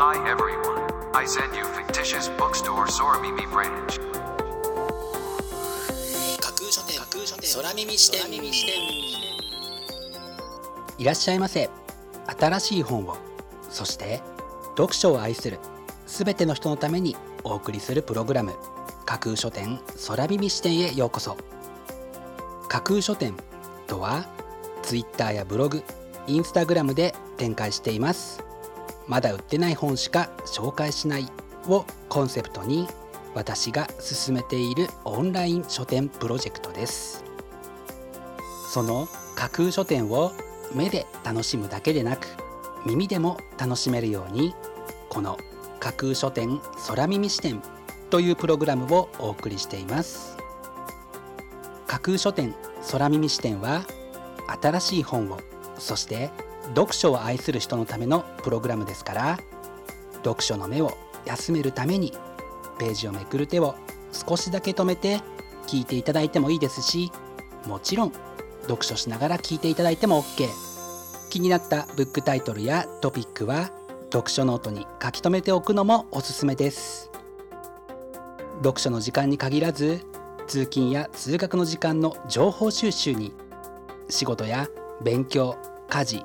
[0.00, 0.86] Hi everyone.
[1.12, 3.98] I send you fictitious bookstore Soramimi branch.
[6.40, 8.74] 架空書店架空書店空耳視点耳視点
[10.98, 11.68] いらっしゃいませ
[12.38, 13.16] 新しい本を
[13.70, 14.22] そして
[14.76, 15.58] 読書を愛する
[16.06, 18.54] すべての人のためにお送りするプログラム
[19.04, 21.36] 架空書店空耳視点へようこそ
[22.68, 23.34] 架空書店
[23.88, 24.28] とは
[24.84, 25.82] ツイッターやブログ
[26.28, 28.47] インスタグラムで展開しています
[29.08, 31.26] まだ売ってない本しか紹介しない
[31.66, 32.86] をコンセプトに
[33.34, 37.24] 私が進めているオンライン書店プロジェクトです。
[38.72, 40.32] その架空書店を
[40.74, 42.26] 目で楽しむだけでなく
[42.84, 44.54] 耳でも楽しめるように
[45.08, 45.38] この
[45.80, 47.62] 架空書店空耳視点
[48.10, 50.36] というプログラムをお送りしています。
[51.86, 52.54] 架空書店
[52.90, 53.82] 空耳視点は
[54.60, 55.38] 新しい本を
[55.78, 56.30] そして
[56.68, 59.38] 読書を愛する人のためのプログラムですから
[60.24, 62.12] 読書の目を休めるために
[62.78, 63.74] ページをめくる手を
[64.12, 65.20] 少しだけ止めて
[65.66, 67.10] 聞いていただいてもいいですし
[67.66, 68.12] もちろん
[68.62, 70.48] 読書しながら聞いていただいても OK
[71.30, 73.70] 気になったブックタイトルやトピックは
[74.10, 77.10] 読書ノートに書き留めておくのもおすすめです。
[78.62, 80.00] 読書の時間に限らず
[80.46, 83.32] 通勤や通学の時間の情報収集に
[84.08, 84.68] 仕事や
[85.02, 85.56] 勉強
[85.88, 86.24] 家事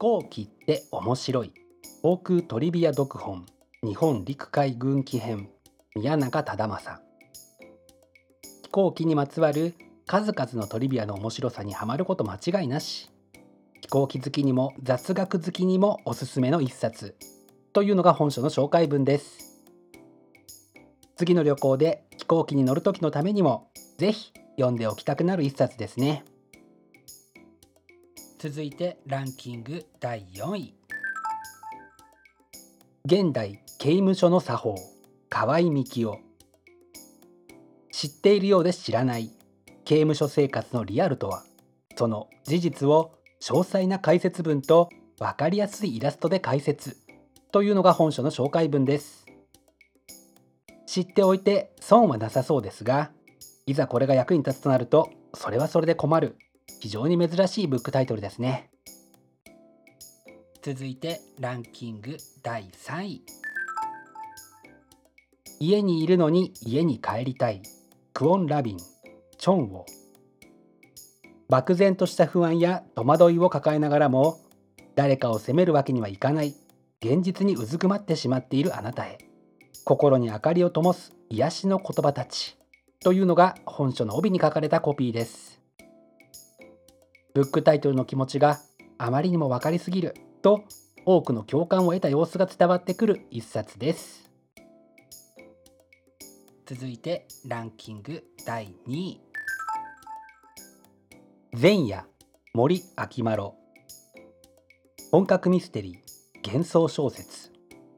[0.00, 1.52] 行機って面白い。
[2.00, 3.44] 航空トリビア読本。
[3.82, 5.50] 日本陸海軍機編。
[5.94, 7.02] 宮永忠正
[8.62, 9.74] 飛行機にまつわる
[10.06, 13.10] 数々のトリビアの面白さにはまること間違いなし。
[13.82, 17.14] 飛行機好きにも雑学好きにもおすすめの一冊。
[17.74, 19.60] というのが本書の紹介文です。
[21.16, 26.24] 次の旅行で飛行機に乗る時のためにもぜひ読んでおきたくなる一冊ですね。
[28.42, 30.74] 続いてランキング第4位。
[33.04, 34.74] 現代刑務所の作法
[35.28, 36.16] 河合幹夫
[37.92, 39.30] 知っているようで知らない
[39.84, 41.44] 刑務所生活のリアルとは
[41.96, 43.12] その事実を
[43.42, 46.96] 詳細な解説文と分かりやすいイラストで解説
[47.52, 49.26] というのが本書の紹介文です。
[50.86, 53.10] 知っておいて損はなさそうですが
[53.66, 56.38] いざこれが役に立つとなるとそれはそれで困る。
[56.78, 58.70] 非常に珍しいブックタイトルですね。
[60.62, 63.22] 続いてランキング第3位。
[65.58, 67.62] 家にいるのに家に帰りたい。
[68.12, 69.84] クオン・ラビンチョンウォ。
[71.48, 74.38] 漠然とした不安や戸惑いを抱えながらも
[74.94, 76.54] 誰かを責めるわけにはいかない。
[77.02, 79.18] 現実にうずくまってしまっているあなたへ。
[79.84, 82.58] 心に明かりを灯す癒しの言葉たち。
[83.02, 85.49] というのが本書の帯に書かれたコピーです。
[87.34, 88.60] ブックタイトルの気持ちが
[88.98, 90.64] あまりにも分かりすぎると
[91.04, 94.30] 多くの共感を得た様子が伝わってくる一冊です。
[96.66, 99.20] 続いてランキング第2位
[101.60, 102.06] 前夜
[102.54, 103.50] 森秋丸
[105.10, 107.50] 本格ミステリー幻想小説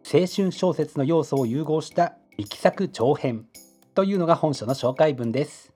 [0.04, 3.46] 青春小説の要素を融合した力作長編
[3.94, 5.72] というのが本書の紹介文です。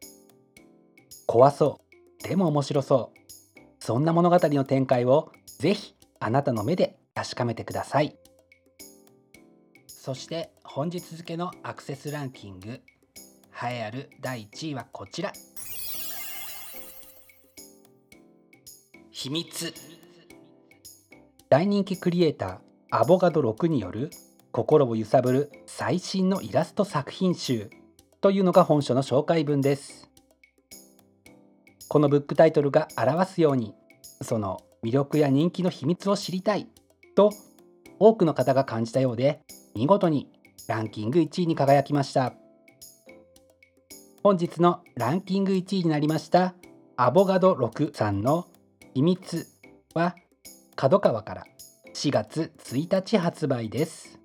[1.26, 1.80] 怖そ
[2.22, 3.25] うでも面白そう。
[3.86, 5.30] そんな物語の展開を
[5.60, 8.16] ぜひあなたの目で確かめてください。
[9.86, 12.80] そして本日付のアクセスランキング栄
[13.62, 15.32] えある第1位はこちら。
[19.12, 19.72] 秘密。
[21.48, 22.58] 大人気クリエイター
[22.90, 24.10] アボガド6による
[24.50, 27.70] 心を揺さぶる最新のイラスト作品集
[28.20, 30.10] というのが本書の紹介文です。
[31.88, 33.74] このブックタイトルが表すように
[34.22, 36.68] その魅力や人気の秘密を知りたい
[37.14, 37.32] と
[37.98, 39.40] 多くの方が感じたようで
[39.74, 40.30] 見事に
[40.68, 42.34] ランキング1位に輝きました。
[44.22, 46.54] 本日のランキング1位になりました
[46.96, 48.48] アボガド6さんの
[48.92, 49.46] 秘密
[49.94, 50.16] は
[50.74, 51.44] 角川から
[51.94, 54.18] 4月1日発売です。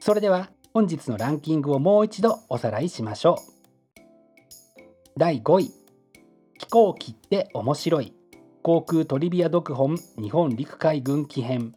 [0.00, 4.00] それでは本日のランキングをもう一度おさらいしましょう。
[5.18, 5.79] 第5位。
[6.70, 8.14] 行機って面白い。
[8.62, 11.74] 航空トリビア読本日本陸海軍記編。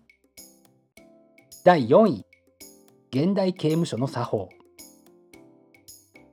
[1.66, 2.25] 第4位。
[3.12, 4.50] 現代刑務所の作法。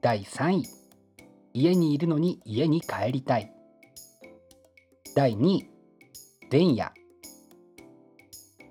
[0.02, 0.64] 第3位。
[1.54, 3.50] 家にいるのに家に帰りたい。
[5.14, 5.70] 第2位。
[6.52, 6.92] 前夜。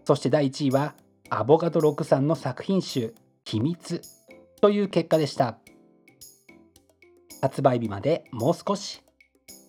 [0.06, 0.94] そして第1位は
[1.32, 4.02] アボガド6さんの作品集「秘密」
[4.62, 5.58] という結果でした。
[7.42, 9.02] 発売日までもう少し。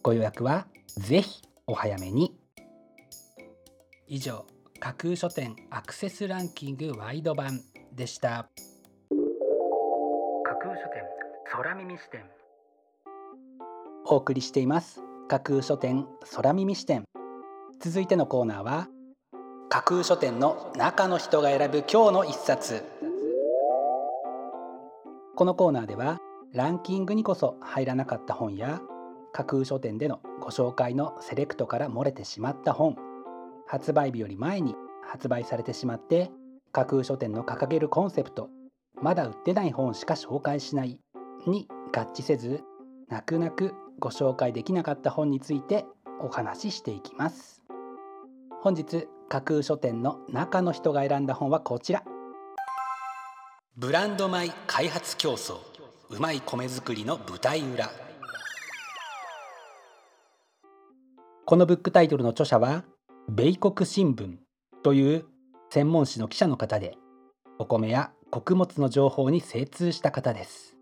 [0.03, 0.67] ご予約は
[0.97, 2.35] ぜひお早めに。
[4.07, 4.47] 以上
[4.79, 7.61] 架空書店アクセスランキングワイド版
[7.93, 8.49] でした。
[10.45, 11.03] 架空書店
[11.53, 12.25] 空耳視点。
[14.07, 15.03] お送りしています。
[15.29, 17.05] 架空書店空耳視点。
[17.79, 18.89] 続いてのコーナーは
[19.69, 22.83] 架空書店の中の人が選ぶ今日の一冊。
[25.37, 26.19] このコーナーでは
[26.55, 28.81] ランキングにこそ入らなかった本や
[29.33, 32.97] 架空書店でのご紹介のセレクトから漏れてしまった本。
[33.67, 34.75] 発売日より前に
[35.07, 36.31] 発売されてしまって
[36.73, 38.49] 架空書店の掲げるコンセプト
[39.01, 40.99] まだ売ってない本しか紹介しない
[41.47, 42.63] に合致せず
[43.09, 45.85] 泣く泣くご紹介できなかった本について
[46.21, 47.63] お話ししていきます。
[48.63, 52.03] 本日架空書店の中の人が選んだ本はこちら。
[53.77, 55.59] ブランド米開発競争。
[56.11, 58.10] うまい米作りの舞台裏。
[61.51, 62.85] このブックタイトルの著者は
[63.29, 64.37] 米国新聞
[64.85, 65.25] という
[65.71, 66.97] 専門誌の記者の方で
[67.59, 70.77] お米や穀物の情報に精通した方です。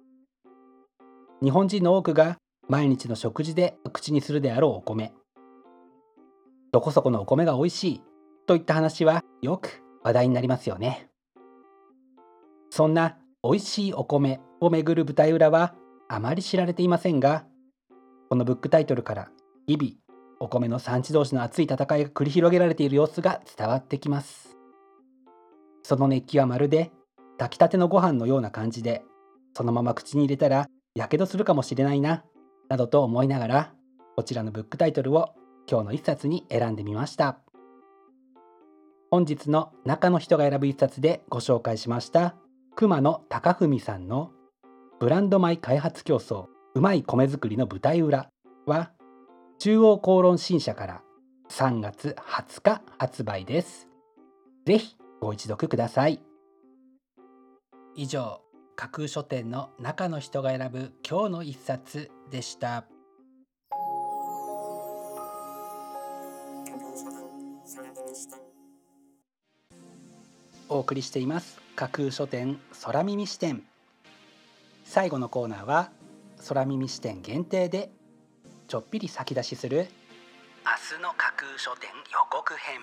[1.43, 2.37] 日本人の多くが
[2.69, 5.15] 毎日の食事で口にするであろうお米。
[6.71, 8.03] どこそこのお米が美味しい
[8.47, 11.09] といった話はよく話題になりますよね。
[12.69, 15.75] そんな美味しいお米をめぐる舞台裏は
[16.11, 17.47] あまり知られていませんが
[18.29, 19.31] このブックタイトルから
[19.67, 20.08] 日々
[20.41, 24.57] お米の産地同士の熱い戦いが繰り広げられている様子が伝わってきます。
[25.83, 26.93] その熱気はまるで
[27.39, 29.03] 炊きたてのご飯のような感じで
[29.55, 32.25] そのまま口に入れたらやけどするかもしれないな
[32.69, 33.73] などと思いながら
[34.17, 35.31] こちらのブックタイトルを
[35.71, 37.39] 今日の一冊に選んでみました。
[39.11, 42.35] 本日の中の人が選ぶ一冊でご紹介しました
[42.77, 44.33] 熊野貴文さんの
[45.01, 48.29] ブランド米開発競争うまい米作りの舞台裏
[48.67, 48.91] は
[49.61, 51.03] 中央公論新社から
[51.51, 53.89] 3月20日発売です。
[54.65, 56.21] ぜひご一読ください。
[57.97, 58.41] 以上
[58.77, 62.85] 架空書店の中の人が選ぶ今日の一冊でした。
[70.69, 71.61] お送りしています。
[71.75, 73.65] 架空書店空耳視点。
[74.85, 75.91] 最後のコーナーは
[76.47, 77.91] 空耳視点限定で
[78.69, 79.87] ちょっぴり先出しする。
[80.63, 82.81] 明日の架空書店予告編。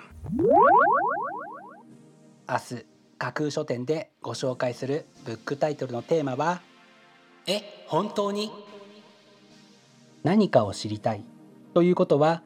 [2.50, 2.86] 明日
[3.20, 6.62] 架空書店でご紹介するブックタイトルのテーマは
[7.46, 8.52] え本当に？
[10.24, 11.24] 何かを知りたい。
[11.76, 12.42] ということは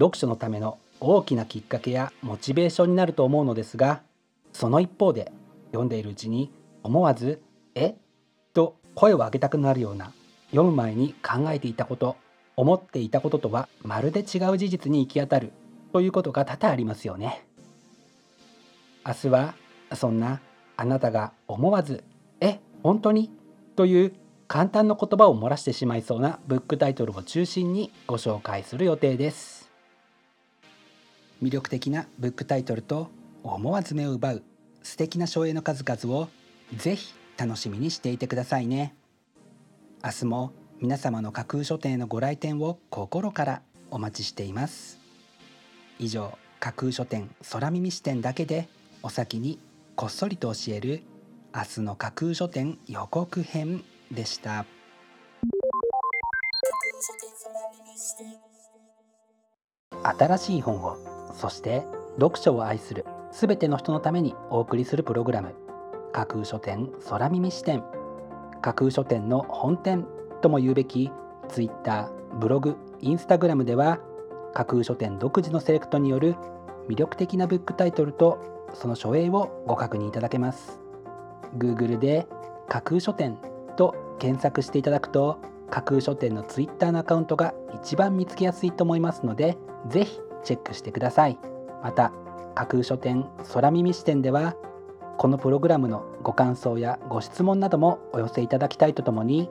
[0.00, 4.02] 読書のための大きなきっかけやモチベーションになると思うのですが
[4.52, 5.30] その一方で
[5.68, 7.40] 読んでいるうちに思わず
[7.76, 7.94] 「え？
[8.52, 10.12] と声を上げたくなるような
[10.50, 12.16] 読む前に考えていたこと
[12.60, 15.50] 思っていたこととはまるで違う事実に行き当たる
[15.94, 17.46] ということが多々ありますよね。
[19.06, 19.54] 明日は
[19.94, 20.42] そんな
[20.76, 22.04] あなたが思わず
[22.38, 23.30] 「え本当に?」
[23.76, 24.12] という
[24.46, 29.70] 簡単な言葉を漏らしてしまいそうなブックタイトルを中心にご紹介する予定です。
[31.42, 33.08] 魅力的なブックタイトルと
[33.42, 34.42] 思わず目を奪う
[34.82, 36.28] 素敵な書影の数々を
[36.76, 38.94] ぜひ楽しみにしていてくださいね
[40.04, 44.98] 明日も皆様の架空書店へのご来店を心からお待ちしています。
[45.98, 48.66] 以上架空書店空耳視点だけで
[49.02, 49.58] お先に
[49.94, 51.02] こっそりと教える
[51.54, 54.64] 明日の架空書店予告編でした。
[60.02, 60.96] 新しい本を
[61.34, 61.82] そして
[62.18, 65.54] 読書を愛するすべての人のためにお送りするプログラム
[66.14, 67.84] 架空書店空耳視点。
[68.62, 70.06] 架空書店の本店。
[70.40, 71.10] とも言うべき
[71.48, 73.98] Twitter ブログインスタグラムでは
[74.54, 76.34] 架空書店独自のセレクトによる
[76.88, 80.80] 魅力的なブックタイトルとその書影をご確認いただけます。
[81.56, 82.26] Google で
[82.68, 83.38] 架空書店
[83.76, 85.38] と検索していただくと
[85.70, 89.56] 架空書店の Twitter のアカウントが一番見つけやすいと思いますので
[89.88, 91.38] ぜひチェックしてください。
[91.82, 92.12] また
[92.54, 94.54] 架空書店空耳視点では
[95.16, 99.50] このプログラムのご感想やご質問などもお寄せいただきたいとともに